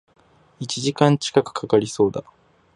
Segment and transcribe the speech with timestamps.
[0.59, 2.23] 一時間近く掛かりそうだ